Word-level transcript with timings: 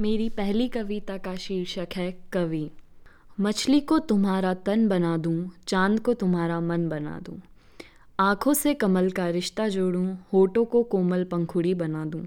मेरी 0.00 0.28
पहली 0.28 0.68
कविता 0.68 1.16
का 1.18 1.36
शीर्षक 1.36 1.88
है 1.96 2.18
कवि। 2.32 2.70
मछली 3.40 3.80
को 3.80 3.98
तुम्हारा 3.98 4.54
तन 4.54 4.88
बना 4.88 5.16
दूँ, 5.16 5.50
चाँद 5.66 6.00
को 6.00 6.14
तुम्हारा 6.14 6.60
मन 6.60 6.88
बना 6.88 7.20
दूँ। 7.20 7.40
आँखों 8.20 8.54
से 8.54 8.74
कमल 8.74 9.10
का 9.10 9.28
रिश्ता 9.28 9.68
जोड़ूं, 9.68 10.16
होठों 10.32 10.64
को 10.64 10.82
कोमल 10.82 11.24
पंखुड़ी 11.24 11.74
बना 11.74 12.04
दूँ। 12.04 12.26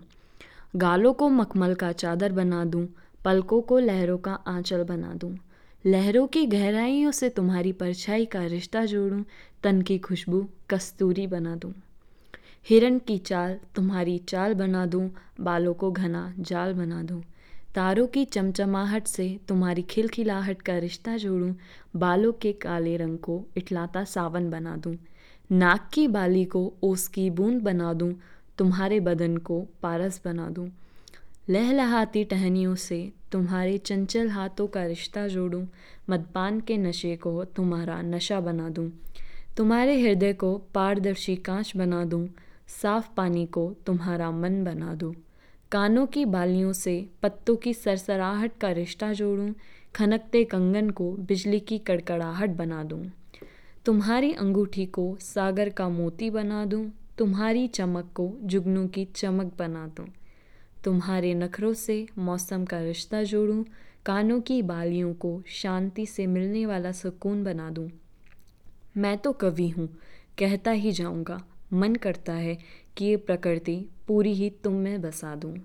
गालों 0.76 1.13
को 1.13 1.29
मखमल 1.29 1.73
का 1.73 1.92
चादर 1.92 2.31
बना 2.31 2.65
दूँ, 2.65 2.88
पलकों 3.26 3.62
को 3.62 3.79
लहरों 3.79 4.17
का 4.17 4.33
आंचल 4.33 4.83
बना 4.83 5.13
दूँ। 5.13 5.38
लहरों 5.85 6.28
की 6.28 6.46
गहराइयों 6.46 7.12
से 7.12 7.29
तुम्हारी 7.29 7.72
परछाई 7.72 8.26
का 8.26 8.46
रिश्ता 8.46 8.85
जोड़ूँ, 8.85 9.26
तन 9.63 9.81
की 9.81 9.97
खुशबू 9.97 10.49
कस्तूरी 10.69 11.28
बना 11.28 11.56
दूँ। 11.56 11.74
हिरन 12.69 12.99
की 12.99 13.17
चाल 13.17 13.60
तुम्हारी 13.76 14.17
चाल 14.17 14.53
बना 14.53 14.85
दूँ, 14.85 15.12
बालों 15.42 15.74
को 15.74 15.92
घना 15.92 16.34
जाल 16.40 16.73
बना 16.73 17.03
दूँ। 17.03 17.23
तारों 17.76 18.08
की 18.08 18.23
चमचमाहट 18.26 19.08
से 19.08 19.26
तुम्हारी 19.48 19.82
खिलखिलाहट 19.82 20.62
का 20.62 20.77
रिश्ता 20.77 21.16
जोड़ूं, 21.18 21.54
बालों 21.95 22.32
के 22.32 22.52
काले 22.54 22.95
रंग 22.98 23.18
को 23.18 23.44
इटलाता 23.58 24.04
सावन 24.04 24.50
बना 24.50 24.76
दूँ, 24.78 24.95
नाक 25.50 25.90
की 25.94 26.08
बाली 26.08 26.44
को 26.45 26.73
ओस 26.84 27.08
की 27.08 27.30
बूंद 27.30 27.62
बना 27.62 27.94
दूँ, 27.94 28.14
तुम्हारे 28.58 29.00
बदन 29.00 29.38
को 29.38 29.62
पारस 29.81 30.22
बना 30.26 30.50
दूँ। 30.50 30.70
लहलहाती 31.50 32.23
टहनियों 32.23 32.76
से 32.76 33.12
तुम्हारे 33.31 33.78
चंचल 33.78 34.30
हाथों 34.30 34.67
का 34.67 34.86
रिश्ता 34.86 35.28
जोड़ूं 35.28 35.66
मदपान 36.09 36.59
के 36.59 36.78
नशे 36.78 37.16
को 37.16 37.44
तुम्हारा 37.45 38.02
नशा 38.02 38.40
बना 38.42 38.70
दूँ, 38.70 38.90
तुम्हारे 39.58 40.00
हृदय 40.02 40.34
को 40.34 40.56
पारदर्शी 40.73 41.36
कांच 41.36 41.76
बना 41.78 42.03
दूँ, 42.06 42.28
साफ़ 42.81 43.09
पानी 43.17 43.45
को 43.45 43.72
तुम्हारा 43.86 44.31
मन 44.31 44.64
बना 44.64 44.94
दूँ। 44.95 45.14
कानों 45.71 46.05
की 46.05 46.25
बालियों 46.25 46.73
से 46.73 47.09
पत्तों 47.23 47.55
की 47.55 47.73
सरसराहट 47.73 48.52
का 48.61 48.71
रिश्ता 48.71 49.13
जोड़ूं, 49.13 49.53
खनकते 49.95 50.44
कंगन 50.44 50.89
को 50.89 51.11
बिजली 51.11 51.59
की 51.59 51.78
कड़कड़ाहट 51.78 52.50
बना 52.50 52.83
दूँ। 52.83 53.11
तुम्हारी 53.86 54.33
अंगूठी 54.33 54.86
को 54.86 55.17
सागर 55.19 55.69
का 55.69 55.89
मोती 55.89 56.30
बना 56.30 56.66
दूँ, 56.66 56.91
तुम्हारी 57.17 57.67
चमक 57.67 58.09
को 58.16 58.38
जुगनू 58.44 58.88
की 58.88 59.05
चमक 59.05 59.53
बना 59.59 59.88
दूँ। 59.88 60.08
तुम्हारे 60.83 61.33
नखरों 61.33 61.73
से 61.73 62.08
मौसम 62.17 62.66
का 62.66 62.80
रिश्ता 62.80 63.23
जोड़ूं, 63.23 63.63
कानों 64.06 64.41
की 64.41 64.61
बालियों 64.61 65.13
को 65.13 65.41
शांति 65.47 66.06
से 66.06 66.28
मिलने 66.28 66.66
वाला 66.66 66.91
सुकून 66.91 67.44
बना 67.44 67.69
दूँ। 67.69 67.89
मैं 68.97 69.17
तो 69.17 69.31
कवि 69.31 69.69
हूँ, 69.69 69.89
कहता 70.39 70.72
ही 70.72 70.91
जाऊँगा। 70.91 71.44
मन 71.73 71.95
करता 71.95 72.33
है 72.33 72.58
कि 72.97 73.05
ये 73.05 73.17
प्रकृति 73.17 73.86
पूरी 74.08 74.33
ही 74.33 74.50
तुम 74.50 74.73
में 74.73 75.02
बसा 75.02 75.36
दूँ। 75.36 75.55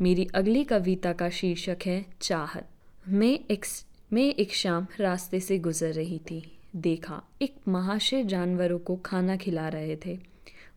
मेरी 0.00 0.28
अगली 0.34 0.64
कविता 0.64 1.12
का 1.12 1.30
शीर्षक 1.30 1.78
है 1.86 2.06
चाहत। 2.20 2.68
मैं 3.08 3.38
एक 3.50 3.66
मैं 4.12 4.34
एक 4.34 4.54
शाम 4.54 4.86
रास्ते 5.00 5.40
से 5.40 5.58
गुजर 5.58 5.92
रही 5.92 6.20
थी। 6.30 6.58
देखा, 6.76 7.22
एक 7.42 7.54
महाशय 7.68 8.24
जानवरों 8.24 8.78
को 8.78 8.96
खाना 8.96 9.36
खिला 9.36 9.68
रहे 9.68 9.96
थे 10.06 10.18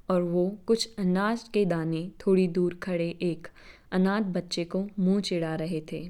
और 0.09 0.21
वो 0.21 0.57
कुछ 0.65 0.89
अनाज 0.99 1.43
के 1.53 1.65
दाने 1.65 2.11
थोड़ी 2.27 2.47
दूर 2.47 2.75
खड़े 2.75 3.09
एक 3.21 3.47
अनाथ 3.91 4.21
बच्चे 4.21 4.63
को 4.63 4.87
मुँह 4.99 5.21
चिढ़ा 5.21 5.55
रहे 5.55 5.81
थे। 5.91 6.09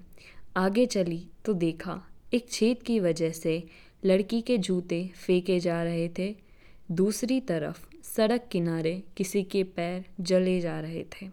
आगे 0.57 0.85
चली 0.85 1.27
तो 1.45 1.53
देखा, 1.53 2.01
एक 2.33 2.49
छेद 2.49 2.83
की 2.83 2.99
वजह 2.99 3.31
से 3.31 3.63
लड़की 4.05 4.41
के 4.41 4.57
जूते 4.57 5.11
फेंके 5.15 5.59
जा 5.59 5.83
रहे 5.83 6.09
थे 6.19 6.35
दूसरी 6.91 7.39
तरफ़। 7.41 7.92
सड़क 8.15 8.47
किनारे 8.51 9.03
किसी 9.17 9.43
के 9.43 9.63
पैर 9.63 10.05
जले 10.19 10.61
जा 10.61 10.79
रहे 10.79 11.03
थे। 11.03 11.29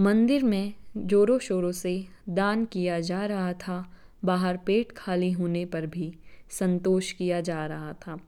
मंदिर 0.00 0.44
में 0.44 0.74
जोरों 0.96 1.38
शोरों 1.38 1.72
से 1.72 2.06
दान 2.28 2.64
किया 2.64 3.00
जा 3.00 3.26
रहा 3.26 3.52
था, 3.52 3.92
बाहर 4.24 4.56
पेट 4.56 4.92
खाली 4.92 5.32
होने 5.32 5.64
पर 5.64 5.86
भी 5.86 6.14
संतोष 6.50 7.12
किया 7.12 7.40
जा 7.40 7.66
रहा 7.66 7.92
था। 7.92 8.18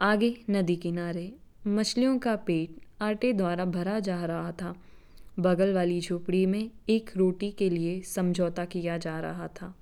आगे 0.00 0.36
नदी 0.50 0.76
किनारे 0.76 1.32
मछलियों 1.66 2.18
का 2.18 2.36
पेट 2.36 2.70
आटे 3.02 3.32
द्वारा 3.32 3.64
भरा 3.64 4.00
जा 4.00 4.24
रहा 4.24 4.52
था। 4.52 4.74
बगल 5.38 5.74
वाली 5.74 6.00
झोपड़ी 6.00 6.46
में 6.46 6.70
एक 6.88 7.10
रोटी 7.16 7.50
के 7.50 7.70
लिए 7.70 8.00
समझौता 8.00 8.64
किया 8.64 8.98
जा 8.98 9.20
रहा 9.20 9.48
था। 9.48 9.74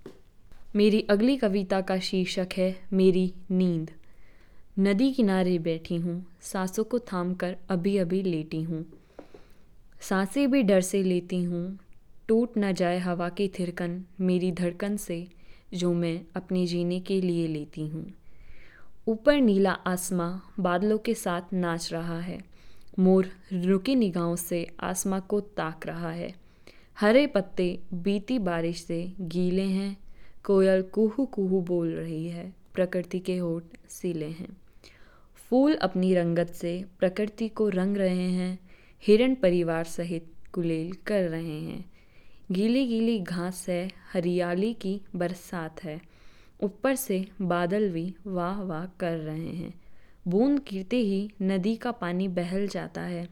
मेरी 0.76 1.00
अगली 1.00 1.36
कविता 1.36 1.80
का 1.80 1.98
शीर्षक 1.98 2.48
है, 2.56 2.80
मेरी 2.92 3.34
नींद। 3.50 3.90
नदी 4.80 5.12
किनारे 5.12 5.58
बैठी 5.58 5.96
हूँ, 5.96 6.26
सांसों 6.40 6.84
को 6.84 6.98
थाम 6.98 7.34
कर 7.34 7.56
अभी 7.70 7.96
अभी 7.98 8.22
लेटी 8.22 8.62
हूँ। 8.62 8.84
साँसें 10.00 10.50
भी 10.50 10.62
डर 10.62 10.80
से 10.80 11.02
लेती 11.02 11.42
हूँ, 11.44 11.78
टूट 12.28 12.52
न 12.58 12.72
जाए 12.72 12.98
हवा 12.98 13.28
की 13.28 13.48
थिरकन 13.48 14.04
मेरी 14.20 14.52
धड़कन 14.52 14.96
से, 14.96 15.26
जो 15.74 15.92
मैं 15.94 16.20
अपने 16.36 16.66
जीने 16.66 17.00
के 17.00 17.20
लिए 17.20 17.46
लेती 17.46 17.86
हूँ। 17.88 18.06
ऊपर 19.08 19.40
नीला 19.40 19.72
आसमां 19.72 20.62
बादलों 20.62 20.98
के 20.98 21.14
साथ 21.14 21.52
नाच 21.52 21.92
रहा 21.92 22.20
है। 22.20 22.38
मोर 22.98 23.30
रुकी 23.52 23.94
निगाहों 23.94 24.36
से 24.36 24.66
आसमां 24.80 25.20
को 25.20 25.40
ताक 25.40 25.86
रहा 25.86 26.10
है। 26.10 26.34
हरे 27.00 27.26
पत्ते 27.26 27.78
बीती 27.94 28.38
बारिश 28.38 28.84
से 28.84 29.12
गीले 29.20 29.62
हैं, 29.62 29.96
कोयल 30.44 30.82
कुहू 30.82 31.26
कुहू 31.26 31.60
बोल 31.60 31.90
रही 31.90 32.26
है, 32.28 32.52
प्रकृति 32.74 33.18
के 33.18 33.36
होठ 33.36 33.64
सीले 33.88 34.26
हैं। 34.26 34.56
फूल 35.50 35.74
अपनी 35.74 36.14
रंगत 36.14 36.46
से 36.46 36.84
प्रकृति 36.98 37.48
को 37.48 37.68
रंग 37.68 37.96
रहे 37.96 38.30
हैं, 38.30 38.58
हिरण 39.06 39.34
परिवार 39.34 39.84
सहित 39.84 40.32
कुलेल 40.52 40.92
कर 41.06 41.22
रहे 41.22 41.60
हैं। 41.60 41.84
गीली 42.52 42.86
गीली 42.86 43.18
घास 43.18 43.68
है, 43.68 43.90
हरियाली 44.12 44.74
की 44.74 45.00
बरसात 45.16 45.84
है। 45.84 46.00
ऊपर 46.60 46.94
से 46.94 47.26
बादल 47.42 47.88
भी 47.90 48.14
वाह 48.26 48.62
वाह 48.62 48.86
कर 48.86 49.16
रहे 49.16 49.50
हैं। 49.50 49.74
बूंद 50.28 50.58
गिरते 50.58 50.96
ही 50.96 51.30
नदी 51.42 51.76
का 51.76 51.92
पानी 51.92 52.28
बहल 52.28 52.68
जाता 52.68 53.00
है। 53.00 53.28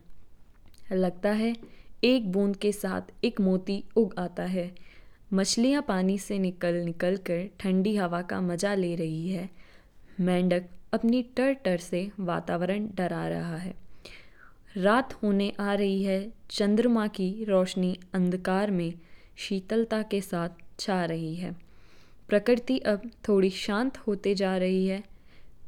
लगता 0.92 1.30
है 1.30 1.56
एक 2.04 2.32
बूंद 2.32 2.56
के 2.56 2.72
साथ 2.72 3.24
एक 3.24 3.40
मोती 3.40 3.84
उग 3.96 4.14
आता 4.18 4.42
है। 4.42 4.74
मछलियाँ 5.32 5.82
पानी 5.82 6.18
से 6.18 6.38
निकल 6.38 6.74
निकल 6.74 7.16
कर 7.16 7.50
ठंडी 7.60 7.96
हवा 7.96 8.22
का 8.22 8.40
मज़ा 8.40 8.74
ले 8.74 8.94
रही 8.94 9.28
है। 9.28 9.50
मेंढक 10.20 10.64
अपनी 10.96 11.22
टर 11.22 11.52
टर 11.52 11.76
से 11.76 12.10
वातावरण 12.20 12.88
डरा 12.94 13.28
रहा 13.28 13.56
है। 13.56 13.74
रात 14.76 15.14
होने 15.14 15.52
आ 15.60 15.74
रही 15.74 16.02
है, 16.02 16.32
चंद्रमा 16.50 17.06
की 17.06 17.44
रोशनी 17.44 17.98
अंधकार 18.14 18.70
में 18.70 18.92
शीतलता 19.36 20.02
के 20.02 20.20
साथ 20.20 20.48
छा 20.78 21.04
रही 21.04 21.34
है। 21.34 21.56
प्रकृति 22.28 22.78
अब 22.78 23.10
थोड़ी 23.28 23.50
शांत 23.50 23.98
होते 23.98 24.34
जा 24.34 24.56
रही 24.56 24.86
है। 24.86 25.02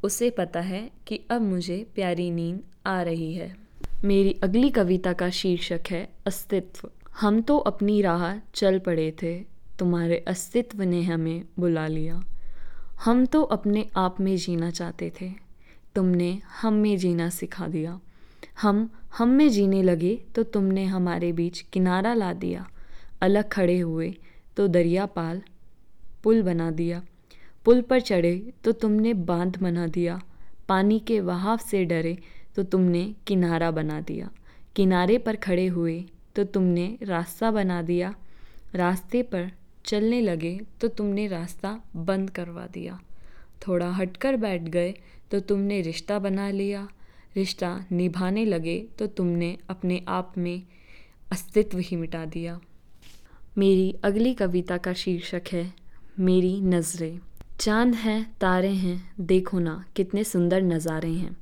उसे 0.05 0.31
पता 0.31 0.61
है 0.61 0.91
कि 1.07 1.21
अब 1.31 1.43
मुझे 1.43 1.87
प्यारी 1.95 2.31
नींद 2.31 2.61
आ 2.87 3.03
रही 3.03 3.35
है। 3.35 3.57
मेरी 4.05 4.33
अगली 4.43 4.71
कविता 4.71 5.13
का 5.13 5.31
शीर्षक 5.31 5.81
है 5.91 6.09
अस्तित्व। 6.27 6.91
हम 7.21 7.41
तो 7.43 7.59
अपनी 7.59 8.01
राह 8.03 8.39
चल 8.55 8.79
पड़े 8.79 9.11
थे, 9.23 9.41
तुम्हारे 9.79 10.25
अस्तित्व 10.29 10.83
ने 10.83 11.03
हमें 11.03 11.45
बुला 11.59 11.87
लिया। 11.87 12.23
हम 13.05 13.25
तो 13.27 13.43
अपने 13.43 13.87
आप 13.97 14.21
में 14.21 14.37
जीना 14.37 14.71
चाहते 14.71 15.13
थे। 15.21 15.31
तुमने 15.95 16.31
हम 16.61 16.75
में 16.75 16.97
जीना 16.97 17.29
सिखा 17.31 17.67
दिया। 17.69 17.99
हम 18.63 18.89
हम 19.19 19.29
में 19.29 19.49
जीने 19.49 19.83
लगे 19.83 20.15
तो 20.35 20.43
तुमने 20.43 20.85
हमारे 20.85 21.33
बीच 21.33 21.61
किनारा 21.73 22.15
ला 22.15 22.33
दिया। 22.33 22.67
अलग 23.21 23.49
खड़े 23.49 23.79
हुए 23.79 24.15
तो 24.57 24.67
दरिया 24.69 25.07
पाल 25.07 25.43
पुल 26.23 26.43
बना 26.43 26.71
दिया। 26.71 27.03
पुल 27.65 27.81
पर 27.83 28.01
चढ़े 28.01 28.53
तो 28.65 28.73
तुमने 28.73 29.15
बाँध 29.15 29.61
बना 29.63 29.87
दिया। 29.87 30.21
पानी 30.69 30.99
के 30.99 31.21
वहाव 31.21 31.59
से 31.59 31.85
डरे 31.85 32.17
तो 32.57 32.63
तुमने 32.63 33.15
किनारा 33.27 33.71
बना 33.71 34.01
दिया। 34.01 34.31
किनारे 34.77 35.19
पर 35.19 35.37
खड़े 35.37 35.67
हुए 35.67 36.05
तो 36.37 36.45
तुमने 36.45 36.99
रास्ता 37.03 37.51
बना 37.51 37.81
दिया। 37.83 38.15
रास्ते 38.75 39.23
पर 39.23 39.51
चलने 39.85 40.21
लगे 40.21 40.59
तो 40.81 40.89
तुमने 40.89 41.27
रास्ता 41.27 41.81
बंद 41.97 42.31
करवा 42.31 42.67
दिया। 42.67 42.99
थोड़ा 43.67 43.91
हटकर 43.91 44.37
बैठ 44.37 44.63
गए 44.69 44.95
तो 45.31 45.41
तुमने 45.41 45.81
रिश्ता 45.81 46.19
बना 46.19 46.51
लिया। 46.51 46.87
रिश्ता 47.37 47.71
निभाने 47.93 48.45
लगे 48.45 48.79
तो 48.99 49.07
तुमने 49.07 49.57
अपने 49.71 50.03
आप 50.09 50.35
में 50.39 50.63
अस्तित्व 51.33 51.79
ही 51.79 51.97
मिटा 51.97 52.25
दिया। 52.27 52.59
मेरी 53.59 53.95
अगली 54.05 54.35
कविता 54.35 54.77
का 54.77 54.93
शीर्षक 54.93 55.43
है, 55.53 55.73
मेरी 56.21 56.61
नज़रें। 56.61 57.19
चाँद 57.61 57.95
हैं, 57.95 58.23
तारे 58.41 58.69
हैं, 58.69 59.15
देखो 59.21 59.59
ना 59.59 59.85
कितने 59.97 60.25
सुंदर 60.25 60.63
नज़ारे 60.63 61.11
हैं। 61.11 61.37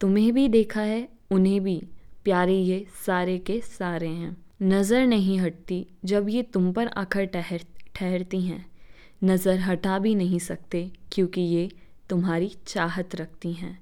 तुम्हें 0.00 0.32
भी 0.32 0.48
देखा 0.48 0.80
है, 0.80 1.08
उन्हें 1.30 1.60
भी। 1.60 1.82
प्यारे 2.24 2.54
ये 2.54 2.84
सारे 3.06 3.38
के 3.38 3.60
सारे 3.60 4.08
हैं। 4.08 4.36
नज़र 4.64 5.06
नहीं 5.06 5.38
हटती 5.40 5.86
जब 6.04 6.28
ये 6.28 6.42
तुम 6.42 6.72
पर 6.72 6.86
आकर 6.86 7.24
ठहर, 7.24 7.60
ठहरती 7.94 8.40
हैं। 8.40 8.64
नज़र 9.24 9.58
हटा 9.58 9.98
भी 9.98 10.14
नहीं 10.14 10.38
सकते, 10.38 10.90
क्योंकि 11.12 11.40
ये 11.40 11.70
तुम्हारी 12.10 12.50
चाहत 12.66 13.14
रखती 13.14 13.52
हैं। 13.52 13.78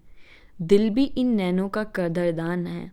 दिल 0.62 0.90
भी 0.90 1.04
इन 1.04 1.34
नैनों 1.34 1.68
का 1.68 1.84
कदरदान 1.84 2.66
है, 2.66 2.90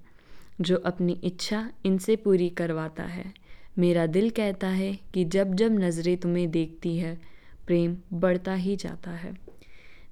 जो 0.62 0.78
अपनी 0.78 1.20
इच्छा 1.24 1.70
इनसे 1.86 2.16
पूरी 2.16 2.50
करवाता 2.50 3.04
है। 3.04 3.34
मेरा 3.80 4.06
दिल 4.06 4.30
कहता 4.30 4.68
है 4.68 5.00
कि 5.14 5.26
जब 5.26 5.56
जब 5.56 5.80
नज़रें 5.80 6.18
तुम्हें 6.18 6.52
देखती 6.52 6.98
है, 6.98 7.18
प्रेम 7.68 7.98
बढ़ता 8.14 8.54
ही 8.54 8.76
जाता 8.76 9.12
है। 9.12 9.34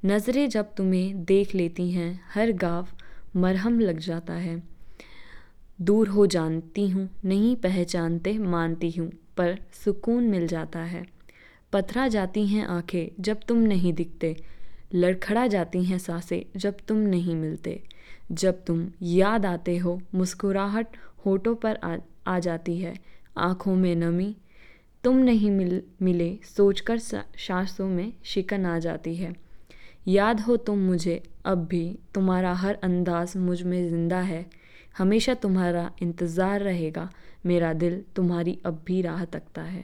नज़रें 0.06 0.50
जब 0.50 0.74
तुम्हें 0.76 1.26
देख 1.26 1.56
लेती 1.56 1.92
हैं, 1.92 2.20
हर 2.34 2.52
गाव 2.52 2.88
मरहम 3.36 3.80
लग 3.80 4.00
जाता 4.00 4.34
है। 4.34 4.77
दूर 5.80 6.08
हो 6.08 6.26
जानती 6.28 6.88
हूँ 6.90 7.10
नहीं 7.26 7.56
पहचानते 7.56 8.38
मानती 8.38 8.90
हूँ 8.92 9.10
पर 9.38 9.58
सुकून 9.84 10.24
मिल 10.24 10.48
जाता 10.48 10.80
है। 10.80 11.06
पथरा 11.74 12.08
जाती 12.08 12.46
हैं 12.48 12.66
आँखें 12.68 13.10
जब 13.20 13.40
तुम 13.48 13.58
नहीं 13.58 13.94
दिखते। 13.94 14.36
लड़खड़ा 14.96 15.46
जाती 15.48 15.84
हैं 15.84 15.98
साँसें 15.98 16.60
जब 16.60 16.78
तुम 16.88 16.98
नहीं 16.98 17.36
मिलते। 17.36 17.82
जब 18.32 18.64
तुम 18.66 18.86
याद 19.02 19.46
आते 19.46 19.78
हो 19.78 20.00
मुस्कुराहट 20.16 20.98
होठों 21.26 21.56
पर 21.56 21.76
आ, 21.76 21.96
आ 22.28 22.40
जाती 22.40 22.78
है। 22.78 22.94
आँखों 23.38 23.76
में 23.76 23.96
नमी 23.96 24.36
तुम 25.04 25.18
नहीं 25.18 25.52
मिल 25.52 25.82
मिले 26.02 26.38
सोचकर 26.56 26.98
सांसों 27.00 27.88
में 27.88 28.12
शिकन 28.26 28.66
आ 28.66 28.78
जाती 28.80 29.16
है। 29.16 29.34
याद 30.08 30.40
हो 30.40 30.58
तुम 30.58 30.80
मुझे 30.80 31.22
अब 31.46 31.66
भी 31.66 32.00
तुम्हारा 32.14 32.54
हर 32.54 32.78
अंदाज 32.84 33.34
मुझमें 33.38 33.88
ज़िंदा 33.90 34.20
है। 34.22 34.46
हमेशा 34.98 35.34
तुम्हारा 35.34 35.92
इंतज़ार 36.02 36.62
रहेगा। 36.62 37.10
मेरा 37.46 37.74
दिल 37.74 38.04
तुम्हारी 38.16 38.58
अब 38.66 38.84
भी 38.88 39.02
राह 39.02 39.26
तकता 39.26 39.62
है। 39.62 39.84